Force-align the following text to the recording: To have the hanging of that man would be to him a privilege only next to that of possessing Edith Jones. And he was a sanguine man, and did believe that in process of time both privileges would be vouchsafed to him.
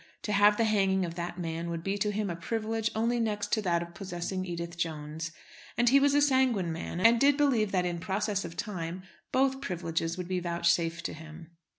To 0.23 0.31
have 0.31 0.57
the 0.57 0.63
hanging 0.63 1.05
of 1.05 1.13
that 1.13 1.37
man 1.37 1.69
would 1.69 1.83
be 1.83 1.95
to 1.99 2.09
him 2.11 2.31
a 2.31 2.35
privilege 2.35 2.89
only 2.95 3.19
next 3.19 3.51
to 3.53 3.61
that 3.61 3.83
of 3.83 3.93
possessing 3.93 4.45
Edith 4.47 4.75
Jones. 4.75 5.31
And 5.77 5.89
he 5.89 5.99
was 5.99 6.15
a 6.15 6.23
sanguine 6.23 6.71
man, 6.73 6.99
and 6.99 7.19
did 7.19 7.37
believe 7.37 7.71
that 7.71 7.85
in 7.85 7.99
process 7.99 8.43
of 8.43 8.57
time 8.57 9.03
both 9.31 9.61
privileges 9.61 10.17
would 10.17 10.27
be 10.27 10.39
vouchsafed 10.39 11.05
to 11.05 11.13
him. 11.13 11.51